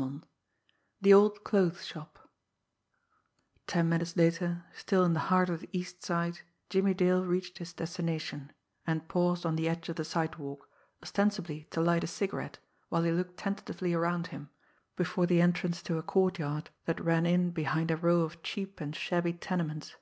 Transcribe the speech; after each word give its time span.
CHAPTER 0.00 0.14
XX 0.16 0.22
THE 1.02 1.12
OLD 1.12 1.44
CLOTHES 1.44 1.84
SHOP 1.84 2.18
Ten 3.66 3.90
minutes 3.90 4.16
later, 4.16 4.64
still 4.74 5.04
in 5.04 5.12
the 5.12 5.20
heart 5.28 5.50
of 5.50 5.60
the 5.60 5.68
East 5.74 6.02
Side, 6.02 6.38
Jimmie 6.70 6.94
Dale 6.94 7.22
reached 7.22 7.58
his 7.58 7.74
destination, 7.74 8.50
and 8.86 9.08
paused 9.08 9.44
on 9.44 9.56
the 9.56 9.68
edge 9.68 9.90
of 9.90 9.96
the 9.96 10.04
sidewalk, 10.06 10.66
ostensibly 11.02 11.64
to 11.72 11.82
light 11.82 12.02
a 12.02 12.06
cigarette 12.06 12.58
while 12.88 13.02
he 13.02 13.12
looked 13.12 13.36
tentatively 13.36 13.92
around 13.92 14.28
him, 14.28 14.48
before 14.96 15.26
the 15.26 15.42
entrance 15.42 15.82
to 15.82 15.98
a 15.98 16.02
courtyard 16.02 16.70
that 16.86 16.98
ran 17.04 17.26
in 17.26 17.50
behind 17.50 17.90
a 17.90 17.96
row 17.98 18.22
of 18.22 18.42
cheap 18.42 18.80
and 18.80 18.96
shabby 18.96 19.34
tenements. 19.34 19.96